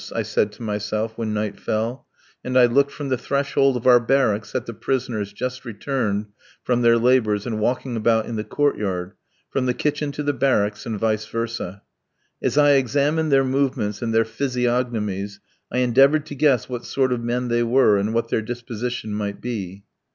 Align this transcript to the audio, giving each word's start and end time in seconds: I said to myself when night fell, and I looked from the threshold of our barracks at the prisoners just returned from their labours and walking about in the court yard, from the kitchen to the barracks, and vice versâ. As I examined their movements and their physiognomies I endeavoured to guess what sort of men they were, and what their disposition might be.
I 0.15 0.23
said 0.23 0.51
to 0.53 0.63
myself 0.63 1.15
when 1.15 1.31
night 1.31 1.59
fell, 1.59 2.07
and 2.43 2.57
I 2.57 2.65
looked 2.65 2.89
from 2.89 3.09
the 3.09 3.19
threshold 3.19 3.77
of 3.77 3.85
our 3.85 3.99
barracks 3.99 4.55
at 4.55 4.65
the 4.65 4.73
prisoners 4.73 5.31
just 5.31 5.63
returned 5.63 6.25
from 6.63 6.81
their 6.81 6.97
labours 6.97 7.45
and 7.45 7.59
walking 7.59 7.95
about 7.95 8.25
in 8.25 8.35
the 8.35 8.43
court 8.43 8.77
yard, 8.77 9.13
from 9.51 9.67
the 9.67 9.75
kitchen 9.75 10.11
to 10.13 10.23
the 10.23 10.33
barracks, 10.33 10.87
and 10.87 10.97
vice 10.99 11.27
versâ. 11.27 11.81
As 12.41 12.57
I 12.57 12.71
examined 12.71 13.31
their 13.31 13.45
movements 13.45 14.01
and 14.01 14.11
their 14.11 14.25
physiognomies 14.25 15.39
I 15.71 15.77
endeavoured 15.77 16.25
to 16.25 16.33
guess 16.35 16.67
what 16.67 16.83
sort 16.83 17.13
of 17.13 17.21
men 17.23 17.49
they 17.49 17.61
were, 17.61 17.99
and 17.99 18.11
what 18.11 18.29
their 18.29 18.41
disposition 18.41 19.13
might 19.13 19.39
be. 19.39 19.83